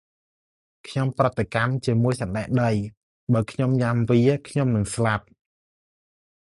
[0.87, 2.69] ខ្ញុំប្រតិកម្មជាមួយសណ្ដែកដី។
[3.33, 5.25] បេីខ្ញុំញ៉ាំវា ខ្ញុំនឹងស្លាប់។